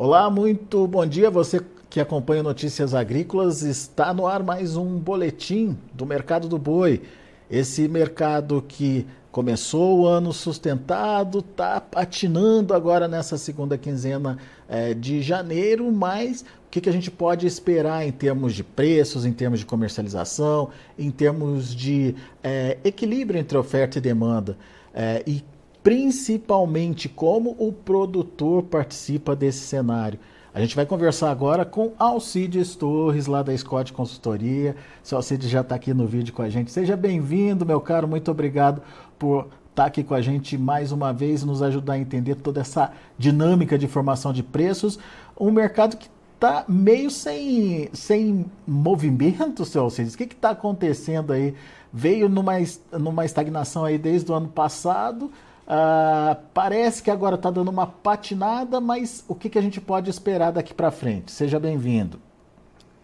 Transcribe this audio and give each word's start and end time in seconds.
Olá, 0.00 0.30
muito 0.30 0.86
bom 0.86 1.04
dia. 1.04 1.28
Você 1.28 1.60
que 1.90 1.98
acompanha 1.98 2.40
Notícias 2.40 2.94
Agrícolas, 2.94 3.62
está 3.62 4.14
no 4.14 4.28
ar 4.28 4.44
mais 4.44 4.76
um 4.76 4.96
boletim 4.96 5.76
do 5.92 6.06
mercado 6.06 6.48
do 6.48 6.56
boi. 6.56 7.02
Esse 7.50 7.88
mercado 7.88 8.62
que 8.68 9.04
começou 9.32 9.98
o 9.98 10.06
ano 10.06 10.32
sustentado, 10.32 11.40
está 11.40 11.80
patinando 11.80 12.74
agora 12.74 13.08
nessa 13.08 13.36
segunda 13.36 13.76
quinzena 13.76 14.38
é, 14.68 14.94
de 14.94 15.20
janeiro, 15.20 15.90
mas 15.90 16.42
o 16.42 16.70
que, 16.70 16.80
que 16.80 16.88
a 16.88 16.92
gente 16.92 17.10
pode 17.10 17.44
esperar 17.44 18.06
em 18.06 18.12
termos 18.12 18.54
de 18.54 18.62
preços, 18.62 19.26
em 19.26 19.32
termos 19.32 19.58
de 19.58 19.66
comercialização, 19.66 20.68
em 20.96 21.10
termos 21.10 21.74
de 21.74 22.14
é, 22.40 22.78
equilíbrio 22.84 23.40
entre 23.40 23.58
oferta 23.58 23.98
e 23.98 24.00
demanda? 24.00 24.56
É, 24.94 25.24
e 25.26 25.42
principalmente 25.82 27.08
como 27.08 27.56
o 27.58 27.72
produtor 27.72 28.64
participa 28.64 29.34
desse 29.34 29.60
cenário. 29.60 30.18
A 30.52 30.60
gente 30.60 30.74
vai 30.74 30.84
conversar 30.84 31.30
agora 31.30 31.64
com 31.64 31.92
Alcides 31.98 32.74
Torres, 32.74 33.26
lá 33.26 33.42
da 33.42 33.56
Scott 33.56 33.92
Consultoria. 33.92 34.74
Seu 35.02 35.16
Alcides 35.16 35.48
já 35.48 35.60
está 35.60 35.74
aqui 35.74 35.94
no 35.94 36.06
vídeo 36.06 36.34
com 36.34 36.42
a 36.42 36.48
gente. 36.48 36.72
Seja 36.72 36.96
bem-vindo, 36.96 37.64
meu 37.64 37.80
caro. 37.80 38.08
Muito 38.08 38.30
obrigado 38.30 38.82
por 39.18 39.42
estar 39.44 39.84
tá 39.84 39.84
aqui 39.84 40.02
com 40.02 40.14
a 40.14 40.20
gente 40.20 40.58
mais 40.58 40.90
uma 40.90 41.12
vez, 41.12 41.44
nos 41.44 41.62
ajudar 41.62 41.92
a 41.92 41.98
entender 41.98 42.34
toda 42.34 42.60
essa 42.60 42.90
dinâmica 43.16 43.78
de 43.78 43.86
formação 43.86 44.32
de 44.32 44.42
preços. 44.42 44.98
Um 45.38 45.52
mercado 45.52 45.96
que 45.96 46.08
está 46.34 46.64
meio 46.66 47.10
sem, 47.10 47.88
sem 47.92 48.46
movimento, 48.66 49.64
seu 49.64 49.82
Alcides. 49.82 50.14
O 50.14 50.18
que 50.18 50.24
está 50.24 50.50
acontecendo 50.50 51.32
aí? 51.32 51.54
Veio 51.92 52.28
numa, 52.28 52.54
numa 52.92 53.24
estagnação 53.24 53.84
aí 53.84 53.96
desde 53.96 54.32
o 54.32 54.34
ano 54.34 54.48
passado 54.48 55.30
Uh, 55.68 56.34
parece 56.54 57.02
que 57.02 57.10
agora 57.10 57.34
está 57.34 57.50
dando 57.50 57.70
uma 57.70 57.86
patinada, 57.86 58.80
mas 58.80 59.22
o 59.28 59.34
que, 59.34 59.50
que 59.50 59.58
a 59.58 59.62
gente 59.62 59.82
pode 59.82 60.08
esperar 60.08 60.50
daqui 60.50 60.72
para 60.72 60.90
frente? 60.90 61.30
Seja 61.30 61.60
bem-vindo. 61.60 62.18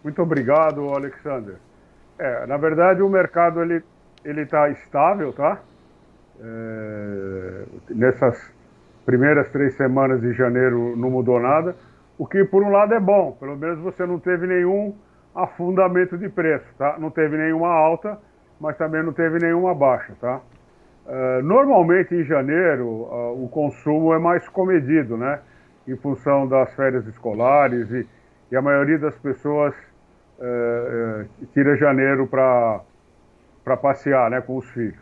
Muito 0.02 0.22
obrigado, 0.22 0.88
Alexander. 0.88 1.56
É, 2.18 2.46
na 2.46 2.56
verdade, 2.56 3.02
o 3.02 3.08
mercado 3.08 3.60
ele 3.62 3.82
ele 4.24 4.40
está 4.40 4.70
estável, 4.70 5.32
tá? 5.32 5.60
É, 6.40 7.64
nessas 7.90 8.50
primeiras 9.04 9.50
três 9.50 9.76
semanas 9.76 10.20
de 10.22 10.32
janeiro 10.32 10.96
não 10.96 11.10
mudou 11.10 11.38
nada, 11.38 11.76
o 12.16 12.26
que 12.26 12.42
por 12.44 12.62
um 12.62 12.70
lado 12.70 12.94
é 12.94 13.00
bom, 13.00 13.32
pelo 13.32 13.56
menos 13.56 13.78
você 13.80 14.06
não 14.06 14.18
teve 14.18 14.46
nenhum 14.46 14.94
afundamento 15.34 16.16
de 16.16 16.28
preço, 16.28 16.64
tá? 16.78 16.96
Não 16.98 17.10
teve 17.10 17.36
nenhuma 17.36 17.68
alta, 17.68 18.18
mas 18.58 18.76
também 18.78 19.02
não 19.02 19.12
teve 19.12 19.38
nenhuma 19.38 19.74
baixa, 19.74 20.14
tá? 20.20 20.40
Uh, 21.06 21.42
normalmente 21.42 22.14
em 22.14 22.24
janeiro 22.24 22.86
uh, 22.86 23.44
o 23.44 23.46
consumo 23.50 24.14
é 24.14 24.18
mais 24.18 24.48
comedido, 24.48 25.18
né? 25.18 25.38
Em 25.86 25.96
função 25.96 26.48
das 26.48 26.74
férias 26.74 27.06
escolares 27.06 27.90
e, 27.90 28.08
e 28.50 28.56
a 28.56 28.62
maioria 28.62 28.98
das 28.98 29.14
pessoas 29.18 29.74
uh, 30.38 31.28
tira 31.52 31.76
janeiro 31.76 32.26
para 32.26 32.80
passear, 33.82 34.30
né? 34.30 34.40
Com 34.40 34.56
os 34.56 34.70
filhos. 34.70 34.98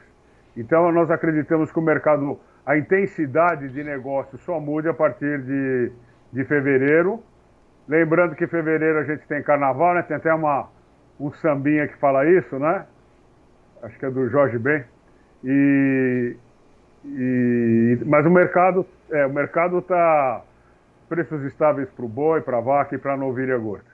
Então 0.56 0.91
nós 0.91 1.08
acreditamos 1.08 1.70
que 1.70 1.78
o 1.78 1.83
mercado, 1.83 2.41
a 2.67 2.77
intensidade 2.77 3.69
de 3.69 3.84
negócio 3.84 4.36
só 4.39 4.58
muda 4.58 4.91
a 4.91 4.95
partir 4.95 5.41
de, 5.42 5.92
de 6.33 6.45
fevereiro. 6.47 7.23
Lembrando 7.86 8.34
que 8.34 8.42
em 8.42 8.48
fevereiro 8.48 8.98
a 8.98 9.05
gente 9.05 9.25
tem 9.28 9.41
carnaval, 9.41 9.95
né? 9.95 10.03
Tem 10.03 10.17
até 10.17 10.34
uma, 10.34 10.69
um 11.20 11.30
sambinha 11.34 11.86
que 11.86 11.97
fala 11.98 12.27
isso, 12.27 12.58
né? 12.58 12.86
Acho 13.84 13.97
que 14.00 14.06
é 14.06 14.11
do 14.11 14.28
Jorge 14.28 14.58
Ben 14.58 14.83
e, 15.44 16.36
e, 17.04 17.98
mas 18.04 18.24
o 18.26 18.30
mercado 18.30 18.86
é, 19.12 19.26
o 19.26 19.32
mercado 19.32 19.78
está 19.78 20.42
preços 21.08 21.44
estáveis 21.44 21.88
para 21.94 22.04
o 22.04 22.08
boi, 22.08 22.40
para 22.40 22.56
a 22.56 22.60
vaca 22.60 22.94
e 22.94 22.98
para 22.98 23.12
a 23.12 23.17
novilha 23.17 23.56
gorda. 23.58 23.92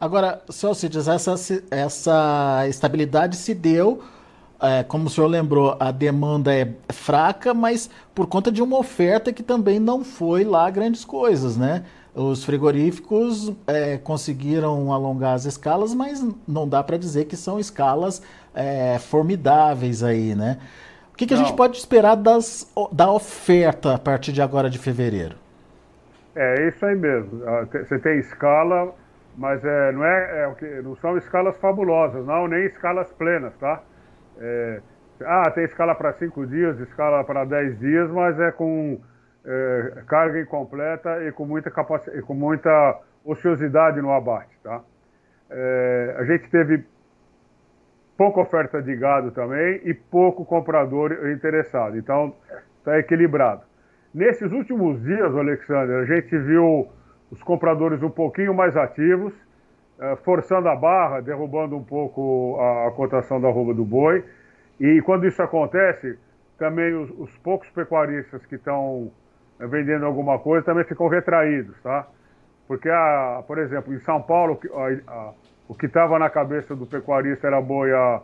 Agora, 0.00 0.42
seu 0.50 0.74
Cides, 0.74 1.06
essa, 1.06 1.34
essa 1.70 2.64
estabilidade 2.66 3.36
se 3.36 3.54
deu, 3.54 4.02
é, 4.60 4.82
como 4.82 5.06
o 5.06 5.10
senhor 5.10 5.28
lembrou, 5.28 5.76
a 5.78 5.92
demanda 5.92 6.52
é 6.52 6.74
fraca, 6.90 7.54
mas 7.54 7.88
por 8.12 8.26
conta 8.26 8.50
de 8.50 8.60
uma 8.60 8.76
oferta 8.76 9.32
que 9.32 9.44
também 9.44 9.78
não 9.78 10.02
foi 10.02 10.42
lá 10.42 10.68
grandes 10.68 11.04
coisas, 11.04 11.56
né? 11.56 11.84
Os 12.14 12.44
frigoríficos 12.44 13.54
é, 13.66 13.96
conseguiram 13.96 14.92
alongar 14.92 15.34
as 15.34 15.46
escalas, 15.46 15.94
mas 15.94 16.22
não 16.46 16.68
dá 16.68 16.82
para 16.82 16.98
dizer 16.98 17.24
que 17.24 17.36
são 17.36 17.58
escalas 17.58 18.22
é, 18.54 18.98
formidáveis 18.98 20.02
aí, 20.02 20.34
né? 20.34 20.58
O 21.12 21.16
que, 21.16 21.26
que 21.26 21.34
a 21.34 21.36
gente 21.36 21.54
pode 21.54 21.78
esperar 21.78 22.16
das, 22.16 22.70
da 22.90 23.10
oferta 23.10 23.94
a 23.94 23.98
partir 23.98 24.32
de 24.32 24.42
agora 24.42 24.68
de 24.68 24.78
fevereiro? 24.78 25.36
É 26.34 26.68
isso 26.68 26.84
aí 26.84 26.96
mesmo. 26.96 27.42
Ah, 27.46 27.66
você 27.70 27.98
tem 27.98 28.18
escala, 28.18 28.94
mas 29.36 29.64
é, 29.64 29.92
não, 29.92 30.04
é, 30.04 30.54
é, 30.60 30.82
não 30.82 30.96
são 30.96 31.16
escalas 31.16 31.56
fabulosas, 31.58 32.26
não, 32.26 32.48
nem 32.48 32.64
escalas 32.64 33.10
plenas, 33.12 33.54
tá? 33.58 33.82
É, 34.38 34.80
ah, 35.24 35.50
tem 35.50 35.64
escala 35.64 35.94
para 35.94 36.12
cinco 36.14 36.46
dias, 36.46 36.78
escala 36.80 37.22
para 37.24 37.44
dez 37.44 37.78
dias, 37.78 38.10
mas 38.10 38.38
é 38.40 38.50
com 38.50 38.98
é, 39.44 40.02
carga 40.06 40.40
incompleta 40.40 41.24
e 41.24 41.32
com 41.32 41.44
muita 41.44 41.70
capacidade, 41.70 42.22
com 42.22 42.34
muita 42.34 43.00
ociosidade 43.24 44.00
no 44.00 44.12
abate, 44.12 44.56
tá? 44.62 44.82
É, 45.50 46.14
a 46.18 46.24
gente 46.24 46.48
teve 46.48 46.84
pouca 48.16 48.40
oferta 48.40 48.80
de 48.80 48.94
gado 48.96 49.30
também 49.32 49.80
e 49.84 49.92
pouco 49.94 50.44
comprador 50.44 51.12
interessado, 51.30 51.96
então 51.96 52.34
está 52.78 52.98
equilibrado. 52.98 53.62
Nesses 54.14 54.52
últimos 54.52 55.02
dias, 55.02 55.34
Alexander, 55.34 56.02
a 56.02 56.04
gente 56.04 56.36
viu 56.38 56.88
os 57.30 57.42
compradores 57.42 58.02
um 58.02 58.10
pouquinho 58.10 58.54
mais 58.54 58.76
ativos, 58.76 59.32
é, 59.98 60.16
forçando 60.16 60.68
a 60.68 60.76
barra, 60.76 61.20
derrubando 61.20 61.76
um 61.76 61.82
pouco 61.82 62.58
a, 62.60 62.90
cotação 62.92 63.40
da 63.40 63.48
roupa 63.48 63.72
do 63.72 63.84
boi. 63.84 64.24
E 64.78 65.00
quando 65.02 65.26
isso 65.26 65.42
acontece, 65.42 66.18
também 66.58 66.94
os, 66.94 67.10
os 67.18 67.38
poucos 67.38 67.68
pecuaristas 67.70 68.44
que 68.46 68.56
estão 68.56 69.10
vendendo 69.68 70.06
alguma 70.06 70.38
coisa 70.38 70.64
também 70.64 70.84
ficam 70.84 71.08
retraídos, 71.08 71.80
tá? 71.82 72.06
Porque, 72.66 72.88
a, 72.88 73.42
por 73.46 73.58
exemplo, 73.58 73.92
em 73.94 74.00
São 74.00 74.20
Paulo, 74.22 74.58
a, 74.74 75.12
a, 75.12 75.32
o 75.68 75.74
que 75.74 75.86
estava 75.86 76.18
na 76.18 76.30
cabeça 76.30 76.74
do 76.74 76.86
pecuarista 76.86 77.46
era 77.46 77.60
boi 77.60 77.92
a, 77.92 78.20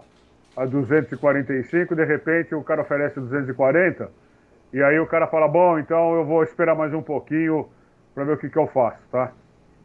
a 0.56 0.64
245, 0.64 1.94
de 1.94 2.04
repente 2.04 2.54
o 2.54 2.62
cara 2.62 2.82
oferece 2.82 3.20
240, 3.20 4.10
e 4.72 4.82
aí 4.82 4.98
o 4.98 5.06
cara 5.06 5.26
fala, 5.26 5.48
bom, 5.48 5.78
então 5.78 6.14
eu 6.14 6.24
vou 6.24 6.42
esperar 6.42 6.74
mais 6.74 6.92
um 6.92 7.02
pouquinho 7.02 7.68
para 8.14 8.24
ver 8.24 8.32
o 8.32 8.36
que, 8.38 8.50
que 8.50 8.58
eu 8.58 8.66
faço, 8.66 9.00
tá? 9.10 9.32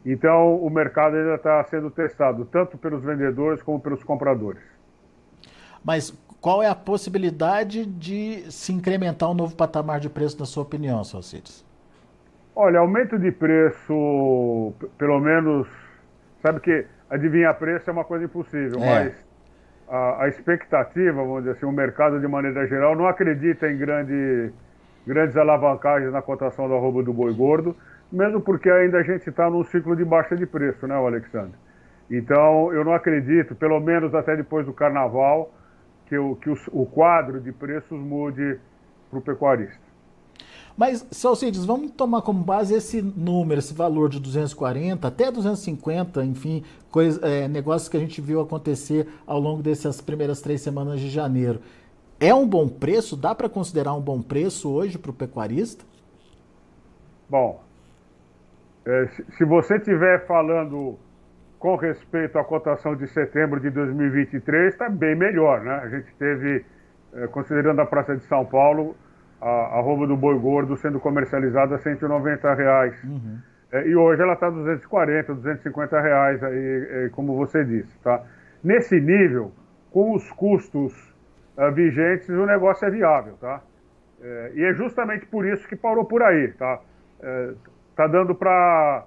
Então 0.04 0.56
o 0.56 0.68
mercado 0.68 1.16
ainda 1.16 1.36
está 1.36 1.62
sendo 1.64 1.90
testado, 1.90 2.44
tanto 2.44 2.76
pelos 2.76 3.02
vendedores 3.02 3.62
como 3.62 3.80
pelos 3.80 4.02
compradores. 4.04 4.73
Mas 5.84 6.10
qual 6.40 6.62
é 6.62 6.68
a 6.68 6.74
possibilidade 6.74 7.86
de 7.86 8.50
se 8.50 8.72
incrementar 8.72 9.30
um 9.30 9.34
novo 9.34 9.54
patamar 9.54 10.00
de 10.00 10.08
preço, 10.08 10.38
na 10.38 10.46
sua 10.46 10.62
opinião, 10.62 11.04
Salcides? 11.04 11.64
Olha, 12.56 12.78
aumento 12.78 13.18
de 13.18 13.32
preço, 13.32 14.72
pelo 14.96 15.20
menos, 15.20 15.66
sabe 16.40 16.60
que 16.60 16.86
adivinhar 17.10 17.58
preço 17.58 17.90
é 17.90 17.92
uma 17.92 18.04
coisa 18.04 18.24
impossível, 18.24 18.78
é. 18.82 18.86
mas 18.86 19.24
a, 19.88 20.24
a, 20.24 20.28
expectativa, 20.28 21.12
vamos 21.12 21.44
dizer 21.44 21.56
assim, 21.56 21.66
o 21.66 21.72
mercado 21.72 22.20
de 22.20 22.28
maneira 22.28 22.66
geral 22.66 22.94
não 22.94 23.06
acredita 23.06 23.68
em 23.70 23.76
grande, 23.76 24.52
grandes 25.06 25.36
alavancagens 25.36 26.12
na 26.12 26.22
cotação 26.22 26.68
da 26.68 26.76
roupa 26.76 27.02
do 27.02 27.12
boi 27.12 27.34
gordo, 27.34 27.76
mesmo 28.10 28.40
porque 28.40 28.70
ainda 28.70 28.98
a 28.98 29.02
gente 29.02 29.28
está 29.28 29.50
num 29.50 29.64
ciclo 29.64 29.96
de 29.96 30.04
baixa 30.04 30.36
de 30.36 30.46
preço, 30.46 30.86
né, 30.86 30.94
Alexandre? 30.94 31.58
Então, 32.10 32.72
eu 32.72 32.84
não 32.84 32.92
acredito, 32.92 33.54
pelo 33.54 33.80
menos 33.80 34.14
até 34.14 34.36
depois 34.36 34.66
do 34.66 34.72
carnaval, 34.72 35.50
que 36.06 36.16
o, 36.16 36.36
que 36.36 36.50
o, 36.50 36.56
o 36.72 36.86
quadro 36.86 37.40
de 37.40 37.52
preços 37.52 37.98
mude 37.98 38.58
para 39.10 39.18
o 39.18 39.22
pecuarista. 39.22 39.84
Mas, 40.76 41.06
Salcides, 41.10 41.64
vamos 41.64 41.92
tomar 41.92 42.22
como 42.22 42.42
base 42.42 42.74
esse 42.74 43.00
número, 43.00 43.60
esse 43.60 43.72
valor 43.72 44.08
de 44.08 44.18
240 44.18 45.06
até 45.06 45.30
250, 45.30 46.24
enfim, 46.24 46.64
coisa, 46.90 47.24
é, 47.24 47.46
negócios 47.46 47.88
que 47.88 47.96
a 47.96 48.00
gente 48.00 48.20
viu 48.20 48.40
acontecer 48.40 49.06
ao 49.24 49.38
longo 49.38 49.62
dessas 49.62 50.00
primeiras 50.00 50.40
três 50.40 50.60
semanas 50.60 50.98
de 50.98 51.08
janeiro. 51.08 51.60
É 52.18 52.34
um 52.34 52.46
bom 52.46 52.68
preço? 52.68 53.16
Dá 53.16 53.34
para 53.34 53.48
considerar 53.48 53.94
um 53.94 54.00
bom 54.00 54.20
preço 54.20 54.68
hoje 54.68 54.98
para 54.98 55.12
o 55.12 55.14
pecuarista? 55.14 55.84
Bom, 57.28 57.62
é, 58.84 59.06
se, 59.08 59.24
se 59.36 59.44
você 59.44 59.76
estiver 59.76 60.26
falando 60.26 60.98
com 61.64 61.76
respeito 61.76 62.38
à 62.38 62.44
cotação 62.44 62.94
de 62.94 63.06
setembro 63.06 63.58
de 63.58 63.70
2023, 63.70 64.74
está 64.74 64.86
bem 64.86 65.14
melhor, 65.14 65.62
né? 65.62 65.80
A 65.82 65.88
gente 65.88 66.14
teve, 66.16 66.62
eh, 67.14 67.26
considerando 67.28 67.80
a 67.80 67.86
Praça 67.86 68.14
de 68.14 68.22
São 68.24 68.44
Paulo, 68.44 68.94
a, 69.40 69.78
a 69.78 69.80
roupa 69.80 70.06
do 70.06 70.14
boi 70.14 70.38
gordo 70.38 70.76
sendo 70.76 71.00
comercializada 71.00 71.76
a 71.76 71.78
190 71.78 72.52
reais. 72.52 73.02
Uhum. 73.02 73.38
É, 73.72 73.88
e 73.88 73.96
hoje 73.96 74.20
ela 74.20 74.34
está 74.34 74.50
240, 74.50 75.36
250 75.36 76.00
reais, 76.02 76.44
aí, 76.44 76.86
é, 76.90 77.08
como 77.12 77.34
você 77.34 77.64
disse, 77.64 77.98
tá? 78.00 78.22
Nesse 78.62 79.00
nível, 79.00 79.50
com 79.90 80.14
os 80.14 80.30
custos 80.32 80.92
uh, 81.56 81.72
vigentes, 81.72 82.28
o 82.28 82.44
negócio 82.44 82.86
é 82.86 82.90
viável, 82.90 83.38
tá? 83.40 83.62
É, 84.20 84.52
e 84.54 84.64
é 84.64 84.74
justamente 84.74 85.24
por 85.24 85.46
isso 85.46 85.66
que 85.66 85.76
parou 85.76 86.04
por 86.04 86.22
aí, 86.22 86.48
tá? 86.58 86.78
tá 87.96 88.06
dando 88.06 88.34
para 88.34 89.06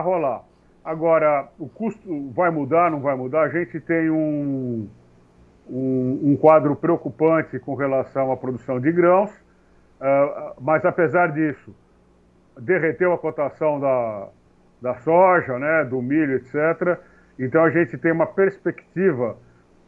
rolar. 0.00 0.50
Agora, 0.84 1.48
o 1.58 1.68
custo 1.68 2.30
vai 2.30 2.50
mudar, 2.50 2.90
não 2.90 3.00
vai 3.00 3.16
mudar? 3.16 3.42
A 3.42 3.48
gente 3.48 3.78
tem 3.80 4.10
um, 4.10 4.88
um, 5.68 6.20
um 6.24 6.36
quadro 6.36 6.74
preocupante 6.74 7.58
com 7.60 7.74
relação 7.74 8.32
à 8.32 8.36
produção 8.36 8.80
de 8.80 8.90
grãos, 8.90 9.30
uh, 9.30 10.54
mas 10.60 10.84
apesar 10.84 11.28
disso, 11.32 11.74
derreteu 12.60 13.12
a 13.12 13.18
cotação 13.18 13.78
da, 13.78 14.28
da 14.80 14.94
soja, 14.96 15.58
né, 15.58 15.84
do 15.84 16.02
milho, 16.02 16.34
etc. 16.34 16.98
Então 17.38 17.62
a 17.64 17.70
gente 17.70 17.96
tem 17.96 18.12
uma 18.12 18.26
perspectiva 18.26 19.36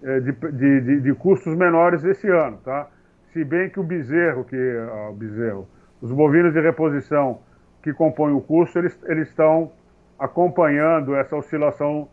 eh, 0.03 0.21
de, 0.21 0.33
de, 0.33 0.81
de, 0.81 1.01
de, 1.01 1.15
custos 1.15 1.55
menores 1.57 2.05
esse 2.05 2.29
ano, 2.29 2.59
tá? 2.65 2.89
Se 3.33 3.45
bem 3.45 3.69
que 3.69 3.81
o 3.81 3.83
bezerro, 3.83 4.45
que 4.45 4.57
ah, 4.57 5.11
o 5.11 5.15
bezerro, 5.15 5.69
os 6.01 6.11
bovinos 6.11 6.53
de 6.53 6.61
reposição 6.61 7.41
que 7.83 7.93
compõem 7.93 8.33
o 8.35 8.41
custo, 8.41 8.79
eles, 8.79 8.99
eles 9.05 9.29
estão 9.29 9.73
acompanhando 10.19 11.15
essa 11.15 11.37
oscilação 11.37 12.09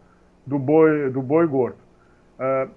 do 0.46 0.58
boi, 0.58 1.10
do 1.10 1.22
boi 1.22 1.48
gordo. 1.48 1.78
Uh, 2.40 2.70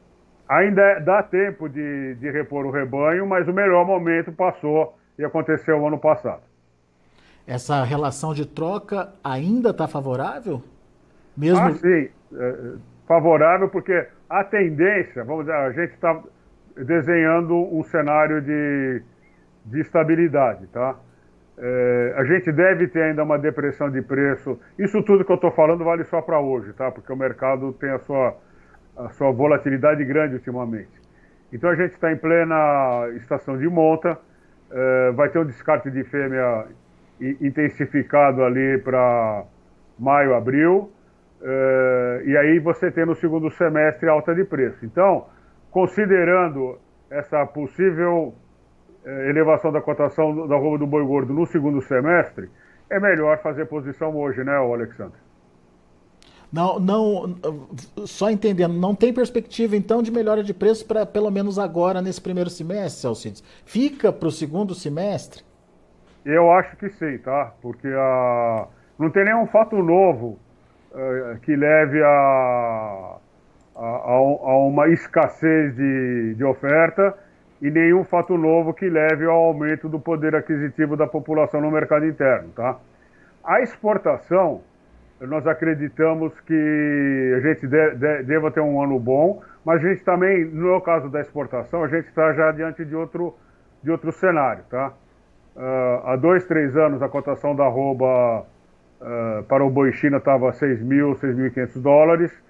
ainda 0.49 0.82
é, 0.82 1.00
dá 1.00 1.23
tempo 1.23 1.69
de, 1.69 2.15
de 2.17 2.31
repor 2.31 2.67
o 2.67 2.71
rebanho, 2.71 3.26
mas 3.26 3.49
o 3.49 3.53
melhor 3.53 3.87
momento 3.87 4.32
passou 4.32 4.97
e 5.19 5.25
aconteceu 5.25 5.87
ano 5.87 5.99
passado. 5.99 6.43
Essa 7.47 7.85
relação 7.85 8.32
de 8.32 8.47
troca 8.47 9.12
ainda 9.23 9.71
está 9.71 9.87
favorável? 9.87 10.62
Mesmo... 11.37 11.61
Ah, 11.61 11.73
sim, 11.73 12.09
é, 12.32 12.75
favorável 13.06 13.69
porque 13.69 14.06
a 14.29 14.44
tendência, 14.44 15.25
vamos 15.25 15.44
dizer, 15.44 15.56
a 15.56 15.73
gente 15.73 15.93
está 15.93 16.23
desenhando 16.77 17.55
um 17.55 17.82
cenário 17.85 18.41
de, 18.41 19.03
de 19.67 19.81
estabilidade, 19.81 20.67
tá? 20.69 20.97
É, 21.56 22.15
a 22.17 22.25
gente 22.25 22.51
deve 22.51 22.89
ter 22.89 23.03
ainda 23.03 23.23
uma 23.23 23.39
depressão 23.39 23.91
de 23.91 24.03
preço. 24.03 24.59
Isso 24.79 25.03
tudo 25.03 25.25
que 25.25 25.31
eu 25.31 25.37
estou 25.37 25.53
falando 25.53 25.85
vale 25.85 26.05
só 26.05 26.21
para 26.21 26.41
hoje, 26.41 26.73
tá? 26.73 26.91
Porque 26.91 27.12
o 27.12 27.17
mercado 27.17 27.73
tem 27.75 27.91
a 27.91 27.99
sua, 28.01 28.37
a 28.97 29.09
sua 29.11 29.31
volatilidade 29.31 30.05
grande 30.05 30.35
ultimamente. 30.35 30.91
Então 31.53 31.71
a 31.71 31.77
gente 31.77 31.93
está 31.93 32.11
em 32.11 32.17
plena 32.17 33.09
estação 33.17 33.56
de 33.56 33.69
monta, 33.69 34.19
é, 34.71 35.12
vai 35.12 35.29
ter 35.29 35.39
um 35.39 35.45
descarte 35.45 35.91
de 35.91 36.03
fêmea 36.05 36.67
intensificado 37.41 38.43
ali 38.43 38.79
para 38.79 39.45
maio, 39.97 40.35
abril, 40.35 40.91
é, 41.41 42.23
e 42.27 42.37
aí 42.37 42.59
você 42.59 42.91
tem 42.91 43.06
no 43.06 43.15
segundo 43.15 43.49
semestre 43.51 44.09
alta 44.09 44.35
de 44.35 44.45
preço. 44.45 44.85
Então, 44.85 45.27
considerando 45.71 46.79
essa 47.09 47.47
possível 47.47 48.35
elevação 49.05 49.71
da 49.71 49.81
cotação 49.81 50.47
da 50.47 50.56
roupa 50.56 50.79
do 50.79 50.87
boi 50.87 51.05
gordo 51.05 51.33
no 51.33 51.47
segundo 51.47 51.81
semestre, 51.83 52.49
é 52.91 52.99
melhor 53.01 53.39
fazer 53.43 53.67
posição 53.67 54.17
hoje, 54.17 54.43
né, 54.45 54.56
Alexandre? 54.56 55.19
Não, 56.53 56.79
não, 56.79 57.37
só 58.06 58.31
entendendo, 58.31 58.75
não 58.75 58.95
tem 58.95 59.12
perspectiva 59.12 59.77
então 59.77 60.01
de 60.01 60.12
melhora 60.12 60.41
de 60.41 60.55
preço 60.55 60.87
para 60.87 61.05
pelo 61.05 61.29
menos 61.29 61.59
agora 61.59 62.01
nesse 62.01 62.21
primeiro 62.21 62.49
semestre, 62.49 63.09
Alcides? 63.09 63.43
Fica 63.65 64.12
para 64.12 64.29
o 64.29 64.31
segundo 64.31 64.73
semestre? 64.73 65.43
Eu 66.25 66.53
acho 66.53 66.77
que 66.77 66.89
sim, 66.91 67.19
tá? 67.19 67.53
Porque 67.61 67.89
a... 67.89 68.69
não 68.97 69.11
tem 69.11 69.25
nenhum 69.25 69.47
fato 69.49 69.77
novo 69.83 70.39
uh, 70.93 71.41
que 71.41 71.56
leve 71.56 72.01
a, 72.05 73.17
a, 73.75 73.83
a, 73.83 74.59
uma 74.59 74.89
escassez 74.89 75.75
de, 75.75 76.35
de 76.37 76.45
oferta 76.45 77.19
e 77.61 77.71
nenhum 77.71 78.05
fato 78.05 78.37
novo 78.37 78.75
que 78.75 78.89
leve 78.89 79.25
ao 79.25 79.37
aumento 79.37 79.89
do 79.89 79.99
poder 79.99 80.35
aquisitivo 80.35 80.97
da 80.97 81.06
população 81.06 81.61
no 81.61 81.71
mercado 81.71 82.06
interno. 82.06 82.51
Tá? 82.51 82.77
A 83.43 83.61
exportação, 83.61 84.62
nós 85.21 85.47
acreditamos 85.47 86.39
que 86.41 87.35
a 87.37 87.41
gente 87.41 87.67
de, 87.67 87.95
de, 87.95 88.23
deva 88.25 88.51
ter 88.51 88.61
um 88.61 88.83
ano 88.83 88.99
bom, 88.99 89.43
mas 89.65 89.85
a 89.85 89.89
gente 89.89 90.05
também, 90.05 90.45
no 90.45 90.81
caso 90.81 91.09
da 91.09 91.21
exportação, 91.21 91.85
a 91.85 91.89
gente 91.89 92.06
está 92.09 92.33
já 92.33 92.53
diante 92.53 92.85
de 92.85 92.95
outro, 92.95 93.35
de 93.83 93.91
outro 93.91 94.12
cenário. 94.12 94.65
Tá? 94.69 94.93
Uh, 95.56 96.06
há 96.09 96.17
dois, 96.17 96.45
três 96.47 96.77
anos, 96.77 97.03
a 97.03 97.09
cotação 97.09 97.55
da 97.55 97.65
arroba 97.65 98.41
uh, 99.01 99.43
para 99.45 99.65
o 99.65 99.71
boi 99.71 99.93
China 99.93 100.19
estava 100.19 100.53
6 100.53 100.83
mil, 100.83 101.12
6.500 101.12 101.81
dólares 101.81 102.44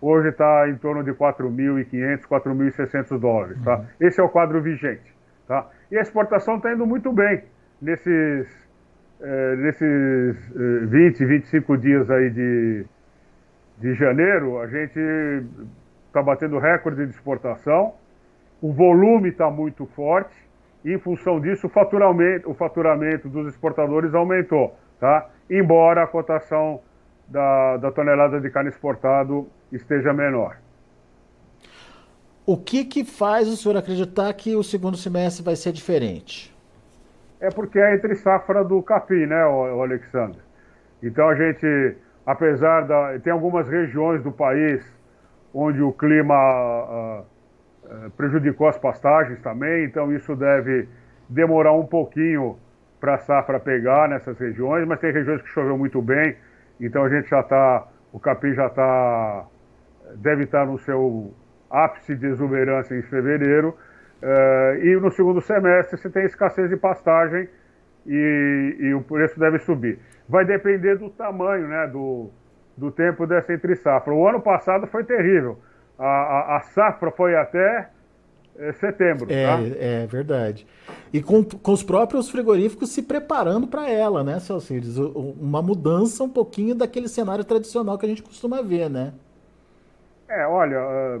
hoje 0.00 0.28
está 0.28 0.68
em 0.68 0.76
torno 0.76 1.02
de 1.02 1.12
4.500, 1.12 2.22
4.600 2.22 3.18
dólares. 3.18 3.62
Tá? 3.62 3.78
Uhum. 3.78 3.86
Esse 4.00 4.20
é 4.20 4.22
o 4.22 4.28
quadro 4.28 4.60
vigente. 4.60 5.14
Tá? 5.46 5.68
E 5.90 5.98
a 5.98 6.00
exportação 6.00 6.56
está 6.56 6.72
indo 6.72 6.86
muito 6.86 7.12
bem 7.12 7.42
nesses, 7.80 8.48
é, 9.20 9.56
nesses 9.56 10.56
é, 10.56 10.86
20, 10.86 11.24
25 11.24 11.76
dias 11.76 12.10
aí 12.10 12.30
de, 12.30 12.84
de 13.78 13.94
janeiro. 13.94 14.58
A 14.58 14.66
gente 14.66 14.98
está 16.06 16.22
batendo 16.22 16.58
recorde 16.58 17.04
de 17.04 17.10
exportação, 17.10 17.94
o 18.60 18.72
volume 18.72 19.28
está 19.28 19.50
muito 19.50 19.86
forte 19.86 20.34
e, 20.84 20.92
em 20.92 20.98
função 20.98 21.40
disso, 21.40 21.66
o 21.66 21.70
faturamento, 21.70 22.50
o 22.50 22.54
faturamento 22.54 23.28
dos 23.28 23.48
exportadores 23.48 24.14
aumentou. 24.14 24.76
Tá? 24.98 25.28
Embora 25.48 26.02
a 26.02 26.06
cotação 26.06 26.80
da, 27.30 27.76
da 27.76 27.92
tonelada 27.92 28.40
de 28.40 28.50
carne 28.50 28.68
exportado 28.68 29.48
esteja 29.72 30.12
menor. 30.12 30.56
O 32.44 32.56
que, 32.56 32.84
que 32.84 33.04
faz 33.04 33.46
o 33.46 33.56
senhor 33.56 33.76
acreditar 33.78 34.32
que 34.34 34.56
o 34.56 34.62
segundo 34.62 34.96
semestre 34.96 35.44
vai 35.44 35.54
ser 35.54 35.72
diferente? 35.72 36.54
É 37.40 37.48
porque 37.48 37.78
é 37.78 37.94
entre 37.94 38.14
safra 38.16 38.64
do 38.64 38.82
capim, 38.82 39.26
né, 39.26 39.46
o 39.46 39.80
Alexandre? 39.80 40.40
Então 41.02 41.28
a 41.28 41.34
gente, 41.34 41.96
apesar 42.26 42.82
da. 42.82 43.18
Tem 43.20 43.32
algumas 43.32 43.68
regiões 43.68 44.22
do 44.22 44.32
país 44.32 44.84
onde 45.54 45.80
o 45.80 45.92
clima 45.92 46.34
uh, 46.34 47.20
uh, 47.84 48.10
prejudicou 48.16 48.68
as 48.68 48.78
pastagens 48.78 49.40
também, 49.40 49.84
então 49.84 50.12
isso 50.12 50.36
deve 50.36 50.88
demorar 51.28 51.72
um 51.72 51.86
pouquinho 51.86 52.58
para 53.00 53.14
a 53.14 53.18
safra 53.18 53.58
pegar 53.58 54.08
nessas 54.08 54.38
regiões, 54.38 54.86
mas 54.86 55.00
tem 55.00 55.12
regiões 55.12 55.40
que 55.40 55.48
choveu 55.48 55.78
muito 55.78 56.02
bem, 56.02 56.36
então 56.86 57.04
a 57.04 57.08
gente 57.08 57.28
já 57.28 57.40
está. 57.40 57.86
O 58.12 58.18
capim 58.18 58.52
já 58.54 58.66
está 58.66 59.46
deve 60.16 60.44
estar 60.44 60.66
no 60.66 60.78
seu 60.78 61.32
ápice 61.70 62.16
de 62.16 62.26
exuberância 62.26 62.94
em 62.94 63.02
fevereiro. 63.02 63.76
Uh, 64.22 64.84
e 64.84 65.00
no 65.00 65.10
segundo 65.10 65.40
semestre 65.40 65.96
você 65.96 66.10
tem 66.10 66.24
escassez 66.24 66.68
de 66.68 66.76
pastagem 66.76 67.48
e, 68.06 68.76
e, 68.78 68.94
o 68.94 69.02
preço 69.02 69.38
deve 69.38 69.58
subir. 69.60 69.98
Vai 70.28 70.44
depender 70.44 70.96
do 70.96 71.08
tamanho, 71.10 71.66
né, 71.66 71.86
do, 71.86 72.30
do 72.76 72.90
tempo 72.90 73.26
dessa 73.26 73.52
entre 73.52 73.74
safra. 73.76 74.12
O 74.12 74.28
ano 74.28 74.40
passado 74.40 74.86
foi 74.86 75.04
terrível. 75.04 75.58
A, 75.98 76.04
a, 76.06 76.56
a 76.56 76.60
safra 76.60 77.10
foi 77.10 77.34
até 77.34 77.88
é, 78.60 78.72
setembro. 78.72 79.26
É, 79.30 79.46
tá? 79.46 79.58
é 79.78 80.06
verdade. 80.06 80.66
E 81.12 81.22
com, 81.22 81.42
com 81.42 81.72
os 81.72 81.82
próprios 81.82 82.30
frigoríficos 82.30 82.92
se 82.92 83.02
preparando 83.02 83.66
para 83.66 83.88
ela, 83.88 84.22
né, 84.22 84.38
Celcides? 84.38 84.98
Uma 84.98 85.62
mudança 85.62 86.22
um 86.22 86.28
pouquinho 86.28 86.74
daquele 86.74 87.08
cenário 87.08 87.44
tradicional 87.44 87.96
que 87.98 88.04
a 88.04 88.08
gente 88.08 88.22
costuma 88.22 88.62
ver, 88.62 88.90
né? 88.90 89.12
É, 90.28 90.46
olha, 90.46 90.78
ah, 90.78 91.20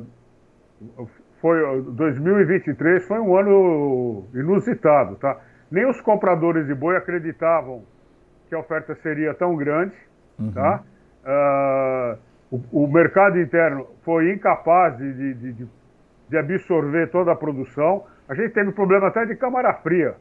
foi 1.40 1.82
2023 1.82 3.04
foi 3.06 3.18
um 3.18 3.36
ano 3.36 4.24
inusitado, 4.34 5.16
tá? 5.16 5.40
Nem 5.70 5.88
os 5.88 6.00
compradores 6.00 6.66
de 6.66 6.74
boi 6.74 6.96
acreditavam 6.96 7.82
que 8.48 8.54
a 8.54 8.58
oferta 8.58 8.94
seria 8.96 9.32
tão 9.32 9.56
grande, 9.56 9.94
uhum. 10.38 10.52
tá? 10.52 10.82
Uh, 11.24 12.18
o, 12.72 12.84
o, 12.84 12.88
mercado 12.88 13.40
interno 13.40 13.86
foi 14.02 14.32
incapaz 14.32 14.96
de, 14.98 15.34
de, 15.34 15.52
de, 15.52 15.68
de, 16.30 16.38
absorver 16.38 17.08
toda 17.08 17.32
a 17.32 17.36
produção. 17.36 18.04
A 18.28 18.34
gente 18.34 18.52
teve 18.54 18.72
problema 18.72 19.08
até 19.08 19.26
de 19.26 19.34
câmara 19.34 19.74
fria. 19.74 20.14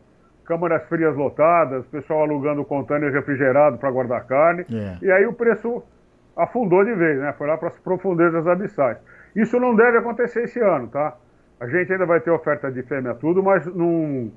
Câmaras 0.44 0.84
frias 0.89 1.16
lotadas, 1.16 1.86
pessoal 1.88 2.22
alugando 2.22 2.66
container 2.66 3.12
refrigerado 3.13 3.78
para 3.78 3.92
guardar 3.92 4.25
carne. 4.25 4.66
É. 4.74 4.98
E 5.06 5.12
aí 5.12 5.25
o 5.28 5.34
preço 5.34 5.84
afundou 6.36 6.84
de 6.84 6.94
vez, 6.96 7.20
né? 7.20 7.34
Foi 7.38 7.48
lá 7.48 7.56
para 7.58 7.68
as 7.68 7.78
profundezas 7.80 8.48
abissais. 8.48 8.98
Isso 9.36 9.60
não 9.60 9.75
deve 9.75 10.00
acontecer 10.00 10.44
esse 10.44 10.60
ano, 10.60 10.88
tá? 10.88 11.16
A 11.60 11.68
gente 11.68 11.92
ainda 11.92 12.06
vai 12.06 12.20
ter 12.20 12.32
oferta 12.32 12.72
de 12.72 12.82
fêmea 12.84 13.13
tudo, 13.13 13.44
mas 13.44 13.66
num, 13.68 14.32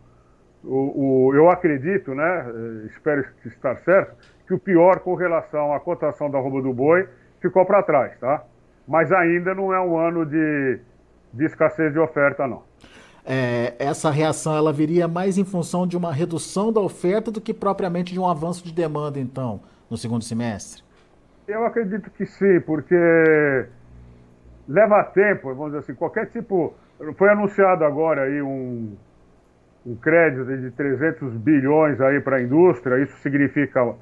o, 0.65 1.29
o, 1.29 1.35
eu 1.35 1.49
acredito, 1.51 2.15
né? 2.15 2.47
Eh, 2.47 2.87
espero 2.87 3.25
estar 3.47 3.77
certo, 3.79 4.15
que 4.47 4.53
o 4.53 4.59
pior 4.59 5.01
com 5.01 5.15
relação 5.15 5.73
à 5.73 5.81
cotação 5.81 6.31
da 6.31 6.39
roupa 6.39 6.61
do 6.61 6.75
boi 6.75 7.09
ficou 7.41 7.65
para 7.65 7.83
trás, 7.83 8.19
tá? 8.19 8.45
Mas 8.87 9.11
ainda 9.13 9.55
não 9.55 9.73
é 9.73 9.81
um 9.81 9.97
ano 9.97 10.27
de, 10.27 10.81
de 11.33 11.45
escassez 11.45 11.93
de 11.93 11.99
oferta, 11.99 12.47
não. 12.47 12.63
É, 13.25 13.75
essa 13.79 14.11
reação 14.11 14.57
ela 14.57 14.73
viria 14.73 15.07
mais 15.07 15.39
em 15.39 15.45
função 15.45 15.87
de 15.87 15.97
uma 15.97 16.13
redução 16.13 16.73
da 16.73 16.81
oferta 16.81 17.31
do 17.31 17.41
que 17.41 17.55
propriamente 17.55 18.13
de 18.13 18.19
um 18.19 18.29
avanço 18.29 18.65
de 18.65 18.73
demanda, 18.73 19.19
então, 19.19 19.61
no 19.89 19.97
segundo 19.97 20.25
semestre? 20.25 20.83
Eu 21.47 21.65
acredito 21.65 22.11
que 22.11 22.27
sim, 22.27 22.61
porque 22.61 22.95
leva 24.69 25.05
tempo, 25.05 25.55
vamos 25.55 25.67
dizer 25.67 25.79
assim, 25.79 25.95
qualquer 25.95 26.27
tipo. 26.27 26.75
Foi 27.17 27.29
anunciado 27.29 27.85
agora 27.85 28.23
aí 28.23 28.41
um, 28.41 28.97
um 29.85 29.97
crédito 29.97 30.45
de 30.57 30.71
300 30.71 31.33
bilhões 31.35 32.01
aí 32.01 32.21
para 32.21 32.37
a 32.37 32.43
indústria, 32.43 33.03
isso 33.03 33.17
significa 33.19 33.95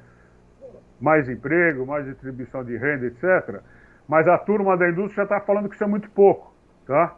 mais 0.99 1.27
emprego, 1.27 1.85
mais 1.85 2.05
distribuição 2.05 2.63
de 2.63 2.77
renda, 2.77 3.07
etc. 3.07 3.59
Mas 4.07 4.27
a 4.27 4.37
turma 4.37 4.77
da 4.77 4.87
indústria 4.87 5.17
já 5.17 5.23
está 5.23 5.41
falando 5.41 5.67
que 5.67 5.75
isso 5.75 5.83
é 5.83 5.87
muito 5.87 6.09
pouco, 6.11 6.53
tá? 6.85 7.15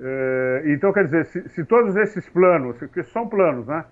É, 0.00 0.62
então, 0.66 0.92
quer 0.92 1.04
dizer, 1.04 1.26
se, 1.26 1.48
se, 1.48 1.64
todos 1.64 1.96
esses 1.96 2.28
planos, 2.28 2.76
que 2.92 3.02
são 3.02 3.28
planos, 3.28 3.66
né? 3.66 3.84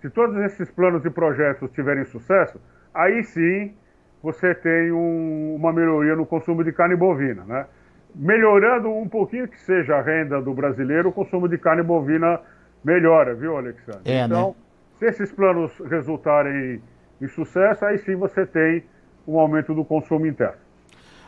Se 0.00 0.10
todos 0.10 0.36
esses 0.38 0.70
planos 0.70 1.04
e 1.04 1.10
projetos 1.10 1.70
tiverem 1.70 2.04
sucesso, 2.04 2.60
aí 2.92 3.22
sim 3.22 3.72
você 4.22 4.54
tem 4.54 4.90
um, 4.90 5.54
uma 5.54 5.72
melhoria 5.72 6.16
no 6.16 6.26
consumo 6.26 6.64
de 6.64 6.72
carne 6.72 6.96
bovina, 6.96 7.44
né? 7.44 7.66
Melhorando 8.14 8.90
um 8.90 9.08
pouquinho 9.08 9.48
que 9.48 9.58
seja 9.60 9.96
a 9.96 10.02
renda 10.02 10.40
do 10.42 10.52
brasileiro, 10.52 11.08
o 11.08 11.12
consumo 11.12 11.48
de 11.48 11.56
carne 11.56 11.82
bovina 11.82 12.40
melhora, 12.84 13.34
viu, 13.34 13.56
Alexandre? 13.56 14.02
É, 14.04 14.24
então, 14.24 14.48
né? 14.48 14.54
se 14.98 15.06
esses 15.06 15.32
planos 15.32 15.72
resultarem 15.88 16.82
em 17.20 17.28
sucesso, 17.28 17.84
aí 17.84 17.98
sim 17.98 18.16
você 18.16 18.44
tem 18.44 18.84
um 19.26 19.38
aumento 19.38 19.72
do 19.72 19.84
consumo 19.84 20.26
interno. 20.26 20.61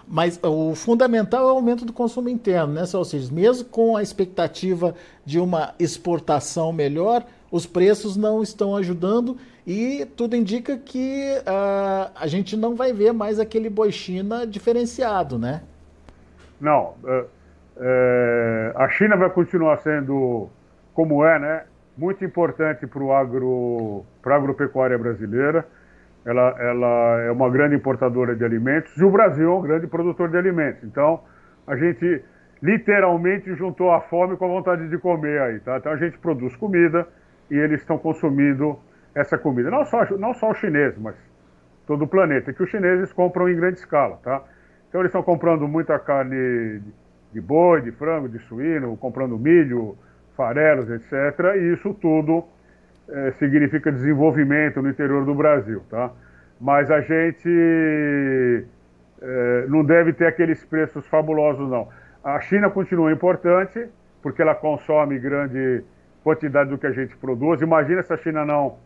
Mas 0.07 0.39
o 0.43 0.75
fundamental 0.75 1.43
é 1.43 1.47
o 1.47 1.57
aumento 1.57 1.85
do 1.85 1.93
consumo 1.93 2.29
interno, 2.29 2.75
né, 2.75 2.87
Salsiches? 2.87 3.31
Mesmo 3.31 3.65
com 3.67 3.97
a 3.97 4.03
expectativa 4.03 4.95
de 5.25 5.41
uma 5.41 5.75
exportação 5.79 6.73
melhor, 6.73 7.25
os 7.51 7.67
preços 7.67 8.17
não 8.17 8.43
estão 8.43 8.77
ajudando 8.77 9.37
e 9.67 10.07
tudo 10.17 10.37
indica 10.37 10.77
que 10.77 11.39
uh, 11.41 12.11
a 12.15 12.27
gente 12.27 12.57
não 12.57 12.75
vai 12.75 12.93
ver 12.93 13.13
mais 13.13 13.41
aquele 13.41 13.71
boi 13.71 13.91
China 13.91 14.47
diferenciado, 14.47 15.39
né? 15.39 15.63
Não. 16.61 16.95
É, 17.07 17.25
é, 17.77 18.73
a 18.77 18.89
China 18.89 19.17
vai 19.17 19.31
continuar 19.31 19.79
sendo, 19.79 20.49
como 20.93 21.25
é, 21.25 21.39
né? 21.39 21.65
Muito 21.97 22.25
importante 22.25 22.87
para 22.87 23.19
agro, 23.19 24.05
a 24.25 24.35
agropecuária 24.35 24.99
brasileira 24.99 25.67
ela, 26.25 26.57
ela 26.59 27.21
é 27.23 27.31
uma 27.31 27.51
grande 27.51 27.77
importadora 27.77 28.35
de 28.35 28.45
alimentos 28.45 28.97
e 28.97 29.05
o 29.05 29.11
Brasil 29.11 29.51
é 29.51 29.55
um 29.55 29.61
grande 29.61 29.87
produtor 29.87 30.29
de 30.31 30.37
alimentos. 30.37 30.83
Então, 30.85 31.21
a 31.67 31.77
gente 31.77 32.23
literalmente 32.63 33.55
juntou 33.55 33.93
a 33.93 34.01
fome 34.01 34.37
com 34.37 34.47
a 34.47 34.49
vontade 34.49 34.89
de 34.89 34.97
comer 34.97 35.41
aí, 35.41 35.61
tá? 35.61 35.77
Então 35.77 35.93
a 35.93 35.97
gente 35.97 36.17
produz 36.19 36.57
comida 36.57 37.07
e 37.51 37.57
eles 37.59 37.81
estão 37.81 37.99
consumindo 37.99 38.79
essa 39.15 39.37
comida. 39.37 39.71
Não 39.71 39.85
só, 39.85 40.05
não 40.17 40.33
só 40.33 40.51
os 40.51 40.59
chineses, 40.59 40.99
mas 40.99 41.15
todo 41.87 42.05
o 42.05 42.09
planeta, 42.09 42.55
que 42.55 42.63
os 42.63 42.71
chineses 42.71 43.13
compram 43.13 43.51
em 43.51 43.57
grande 43.57 43.79
escala, 43.79 44.19
tá? 44.23 44.43
Então 44.89 45.03
eles 45.03 45.11
estão 45.11 45.23
comprando 45.23 45.69
muita 45.69 45.99
carne 45.99 46.81
de 47.33 47.41
boi, 47.41 47.83
de 47.83 47.93
frango, 47.93 48.31
de 48.31 48.39
suíno, 48.39 48.97
comprando 48.97 49.39
milho, 49.39 49.99
farelos, 50.35 50.89
etc. 50.89 51.13
E 51.57 51.75
isso 51.75 51.93
tudo 51.95 52.45
é, 53.09 53.33
significa 53.33 53.93
desenvolvimento 53.93 54.81
no 54.81 54.89
interior 54.89 55.25
do 55.25 55.35
Brasil, 55.35 55.83
tá? 55.91 56.11
Mas 56.61 56.91
a 56.91 57.01
gente 57.01 58.65
é, 59.21 59.67
não 59.69 59.85
deve 59.85 60.13
ter 60.13 60.27
aqueles 60.27 60.65
preços 60.65 61.07
fabulosos, 61.07 61.69
não. 61.69 61.89
A 62.23 62.41
China 62.41 62.71
continua 62.71 63.13
importante, 63.13 63.87
porque 64.23 64.41
ela 64.41 64.55
consome 64.55 65.19
grande 65.19 65.83
quantidade 66.23 66.71
do 66.71 66.79
que 66.79 66.87
a 66.87 66.93
gente 66.93 67.15
produz. 67.17 67.61
Imagina 67.61 68.03
se 68.03 68.13
a 68.13 68.17
China 68.17 68.45
não 68.45 68.77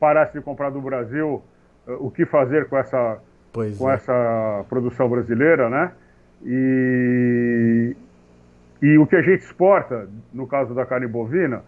parasse 0.00 0.32
de 0.32 0.40
comprar 0.40 0.70
do 0.70 0.80
Brasil, 0.80 1.42
é, 1.86 1.92
o 1.92 2.10
que 2.10 2.24
fazer 2.26 2.68
com 2.68 2.76
essa, 2.76 3.18
com 3.52 3.90
é. 3.90 3.94
essa 3.94 4.64
produção 4.68 5.08
brasileira, 5.08 5.68
né? 5.68 5.92
E, 6.44 7.96
e 8.80 8.98
o 8.98 9.06
que 9.06 9.16
a 9.16 9.22
gente 9.22 9.42
exporta, 9.42 10.08
no 10.32 10.46
caso 10.46 10.74
da 10.74 10.86
carne 10.86 11.06
bovina, 11.06 11.62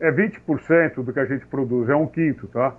é 0.00 0.10
20% 0.10 1.02
do 1.02 1.12
que 1.12 1.20
a 1.20 1.24
gente 1.24 1.46
produz, 1.46 1.88
é 1.88 1.96
um 1.96 2.06
quinto, 2.06 2.46
tá? 2.48 2.74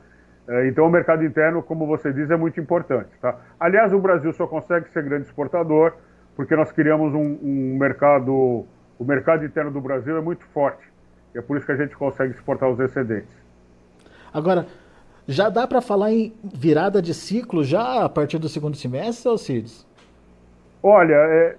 É, 0.47 0.67
então 0.67 0.85
o 0.85 0.89
mercado 0.89 1.23
interno, 1.23 1.63
como 1.63 1.87
você 1.87 2.13
diz, 2.13 2.29
é 2.29 2.37
muito 2.37 2.59
importante, 2.59 3.09
tá? 3.21 3.39
Aliás, 3.59 3.91
o 3.93 3.99
Brasil 3.99 4.31
só 4.33 4.45
consegue 4.45 4.89
ser 4.89 5.03
grande 5.03 5.25
exportador 5.25 5.93
porque 6.35 6.55
nós 6.55 6.71
criamos 6.71 7.13
um, 7.13 7.39
um 7.41 7.77
mercado, 7.77 8.65
o 8.99 9.03
mercado 9.03 9.45
interno 9.45 9.71
do 9.71 9.81
Brasil 9.81 10.17
é 10.17 10.21
muito 10.21 10.45
forte. 10.47 10.83
E 11.33 11.37
é 11.37 11.41
por 11.41 11.57
isso 11.57 11.65
que 11.65 11.71
a 11.71 11.77
gente 11.77 11.95
consegue 11.95 12.33
exportar 12.33 12.69
os 12.69 12.79
excedentes. 12.79 13.33
Agora, 14.33 14.67
já 15.27 15.49
dá 15.49 15.65
para 15.65 15.81
falar 15.81 16.11
em 16.11 16.33
virada 16.43 17.01
de 17.01 17.13
ciclo 17.13 17.63
já 17.63 18.03
a 18.03 18.09
partir 18.09 18.37
do 18.37 18.49
segundo 18.49 18.75
semestre, 18.75 19.29
Alcides? 19.29 19.87
Olha, 20.83 21.15
é, 21.15 21.55